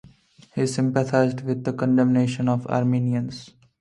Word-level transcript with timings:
He 0.55 0.65
sympathized 0.65 1.41
with 1.41 1.63
the 1.63 1.73
condemnation 1.73 2.49
of 2.49 2.63
the 2.63 2.69
Arminians. 2.73 3.51